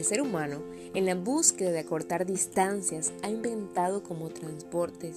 [0.00, 0.62] El ser humano,
[0.94, 5.16] en la búsqueda de acortar distancias, ha inventado como transportes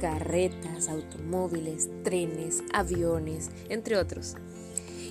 [0.00, 4.36] carretas, automóviles, trenes, aviones, entre otros.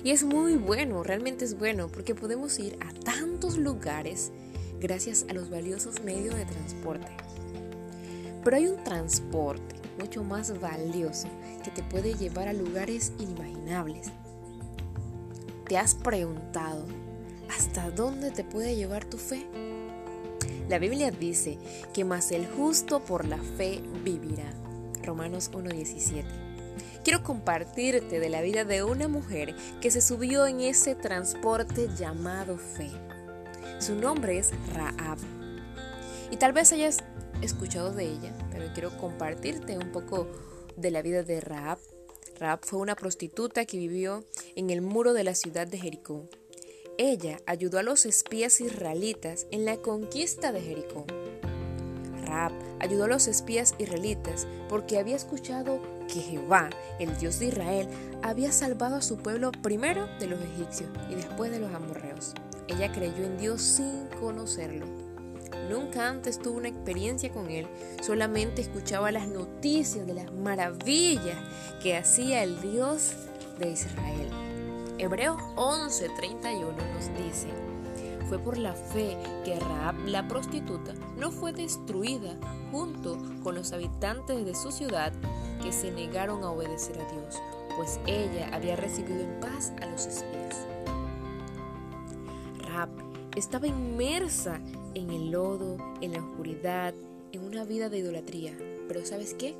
[0.02, 4.32] Y es muy bueno, realmente es bueno, porque podemos ir a tantos lugares
[4.80, 7.12] gracias a los valiosos medios de transporte.
[8.42, 11.28] Pero hay un transporte mucho más valioso
[11.62, 14.08] que te puede llevar a lugares inimaginables.
[15.68, 17.03] ¿Te has preguntado
[17.50, 19.46] hasta dónde te puede llevar tu fe?
[20.68, 21.58] La Biblia dice
[21.92, 24.50] que más el justo por la fe vivirá.
[25.02, 26.24] Romanos 1.17.
[27.04, 32.56] Quiero compartirte de la vida de una mujer que se subió en ese transporte llamado
[32.56, 32.90] fe.
[33.78, 35.18] Su nombre es Raab.
[36.30, 37.04] Y tal vez hayas
[37.42, 40.26] escuchado de ella, pero quiero compartirte un poco
[40.76, 41.78] de la vida de Raab.
[42.40, 44.24] Raab fue una prostituta que vivió
[44.56, 46.26] en el muro de la ciudad de Jericó.
[46.96, 51.04] Ella ayudó a los espías israelitas en la conquista de Jericó.
[52.24, 56.70] Raab ayudó a los espías israelitas porque había escuchado que Jehová,
[57.00, 57.88] el Dios de Israel,
[58.22, 62.32] había salvado a su pueblo primero de los egipcios y después de los amorreos.
[62.68, 64.86] Ella creyó en Dios sin conocerlo.
[65.68, 67.66] Nunca antes tuvo una experiencia con Él,
[68.02, 71.38] solamente escuchaba las noticias de las maravillas
[71.82, 73.14] que hacía el Dios
[73.58, 74.53] de Israel.
[74.98, 77.48] Hebreos 11:31 nos dice,
[78.28, 82.36] fue por la fe que Raab la prostituta no fue destruida
[82.70, 85.12] junto con los habitantes de su ciudad
[85.62, 87.40] que se negaron a obedecer a Dios,
[87.76, 90.66] pues ella había recibido en paz a los espías.
[92.68, 92.90] Raab
[93.36, 94.60] estaba inmersa
[94.94, 96.94] en el lodo, en la oscuridad,
[97.32, 99.54] en una vida de idolatría, pero ¿sabes qué?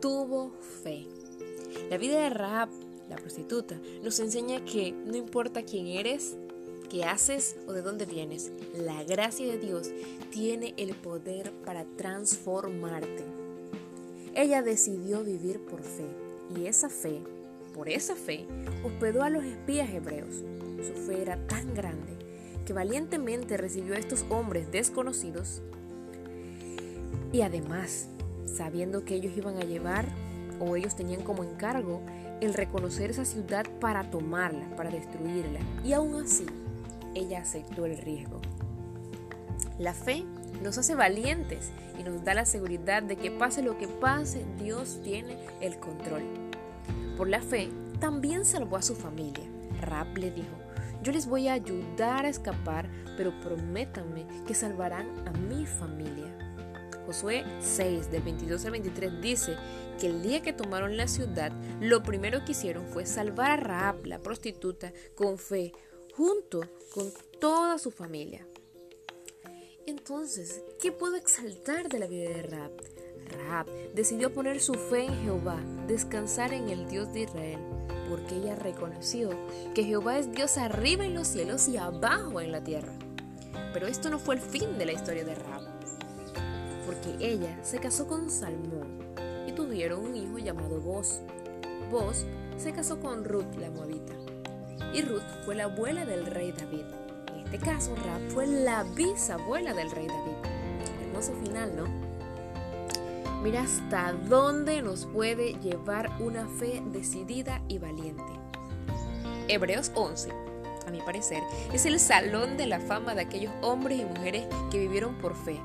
[0.00, 0.50] Tuvo
[0.82, 1.06] fe.
[1.90, 2.68] La vida de Raab,
[3.08, 6.36] la prostituta, nos enseña que no importa quién eres,
[6.88, 9.90] qué haces o de dónde vienes, la gracia de Dios
[10.30, 13.24] tiene el poder para transformarte.
[14.34, 16.06] Ella decidió vivir por fe
[16.56, 17.20] y esa fe,
[17.74, 18.46] por esa fe,
[18.84, 20.44] hospedó a los espías hebreos.
[20.82, 22.16] Su fe era tan grande
[22.64, 25.62] que valientemente recibió a estos hombres desconocidos
[27.32, 28.08] y además,
[28.46, 30.06] sabiendo que ellos iban a llevar
[30.60, 32.00] o ellos tenían como encargo
[32.40, 35.60] el reconocer esa ciudad para tomarla, para destruirla.
[35.84, 36.46] Y aún así,
[37.14, 38.40] ella aceptó el riesgo.
[39.78, 40.24] La fe
[40.62, 45.00] nos hace valientes y nos da la seguridad de que pase lo que pase, Dios
[45.02, 46.22] tiene el control.
[47.16, 47.68] Por la fe,
[48.00, 49.44] también salvó a su familia.
[49.80, 50.56] Rap le dijo,
[51.02, 56.47] yo les voy a ayudar a escapar, pero prométanme que salvarán a mi familia.
[57.08, 59.56] Josué 6, del 22 al 23 dice
[59.98, 64.04] que el día que tomaron la ciudad, lo primero que hicieron fue salvar a Raab,
[64.04, 65.72] la prostituta, con fe,
[66.14, 66.60] junto
[66.92, 67.10] con
[67.40, 68.46] toda su familia.
[69.86, 72.72] Entonces, ¿qué puedo exaltar de la vida de Raab?
[73.24, 77.60] Raab decidió poner su fe en Jehová, descansar en el Dios de Israel,
[78.10, 79.30] porque ella reconoció
[79.74, 82.92] que Jehová es Dios arriba en los cielos y abajo en la tierra.
[83.72, 85.67] Pero esto no fue el fin de la historia de Raab,
[87.20, 88.98] ella se casó con Salmón
[89.46, 91.20] y tuvieron un hijo llamado Boz.
[91.90, 92.26] Boz
[92.56, 94.14] se casó con Ruth la Moabita
[94.92, 96.84] y Ruth fue la abuela del rey David.
[97.34, 100.36] En este caso, Raab fue la bisabuela del rey David.
[101.02, 102.08] Hermoso final, ¿no?
[103.42, 108.22] Mira hasta dónde nos puede llevar una fe decidida y valiente.
[109.46, 110.30] Hebreos 11,
[110.86, 111.42] a mi parecer,
[111.72, 115.60] es el salón de la fama de aquellos hombres y mujeres que vivieron por fe.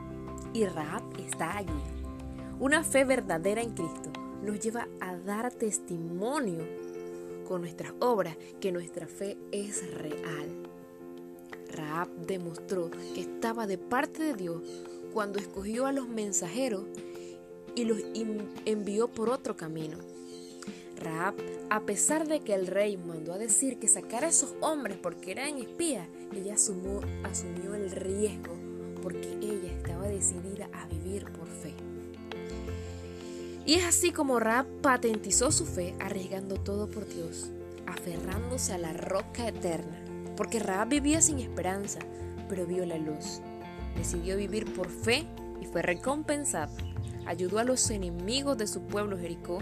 [0.53, 1.81] Y Raab está allí.
[2.59, 4.11] Una fe verdadera en Cristo
[4.43, 6.63] nos lleva a dar testimonio
[7.47, 10.69] con nuestras obras que nuestra fe es real.
[11.69, 14.61] Raab demostró que estaba de parte de Dios
[15.11, 16.85] cuando escogió a los mensajeros
[17.75, 17.97] y los
[18.65, 19.97] envió por otro camino.
[20.97, 21.33] Raab,
[21.71, 25.31] a pesar de que el rey mandó a decir que sacara a esos hombres porque
[25.31, 28.62] eran espías, ella asumió, asumió el riesgo
[29.03, 31.73] porque ella estaba decidida a vivir por fe.
[33.65, 37.51] Y es así como Raab patentizó su fe arriesgando todo por Dios,
[37.85, 40.01] aferrándose a la roca eterna,
[40.37, 41.99] porque Raab vivía sin esperanza,
[42.47, 43.41] pero vio la luz.
[43.97, 45.27] Decidió vivir por fe
[45.61, 46.71] y fue recompensada.
[47.25, 49.59] Ayudó a los enemigos de su pueblo Jericó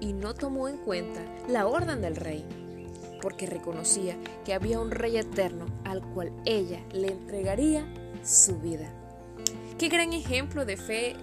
[0.00, 2.44] y no tomó en cuenta la orden del rey,
[3.20, 4.16] porque reconocía
[4.46, 7.86] que había un rey eterno al cual ella le entregaría
[8.24, 8.92] su vida.
[9.78, 11.16] Qué gran ejemplo de fe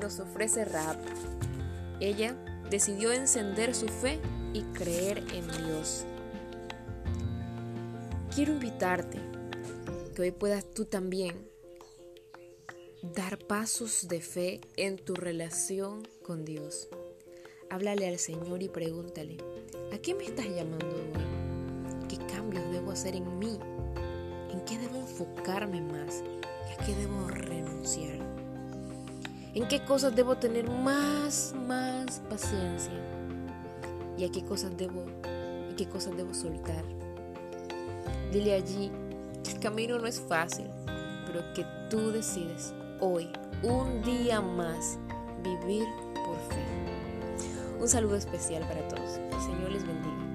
[0.00, 0.98] nos ofrece Raab.
[2.00, 2.36] Ella
[2.70, 4.20] decidió encender su fe
[4.52, 6.04] y creer en Dios.
[8.34, 9.18] Quiero invitarte
[10.14, 11.48] que hoy puedas tú también
[13.02, 16.88] dar pasos de fe en tu relación con Dios.
[17.70, 19.36] Háblale al Señor y pregúntale,
[19.92, 22.08] ¿a qué me estás llamando hoy?
[22.08, 23.58] ¿Qué cambios debo hacer en mí?
[24.64, 26.22] ¿En qué debo enfocarme más?
[26.66, 28.16] ¿Y a qué debo renunciar?
[29.52, 32.94] ¿En qué cosas debo tener más, más paciencia?
[34.16, 35.04] ¿Y a qué cosas debo,
[35.70, 36.82] y qué cosas debo soltar?
[38.32, 38.90] Dile allí
[39.42, 40.70] que el camino no es fácil,
[41.26, 43.28] pero que tú decides hoy,
[43.62, 44.98] un día más,
[45.42, 45.84] vivir
[46.14, 46.64] por fe.
[47.78, 49.18] Un saludo especial para todos.
[49.30, 50.33] El Señor les bendiga.